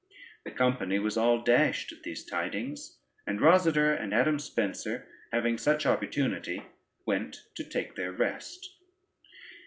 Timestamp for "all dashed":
1.15-1.91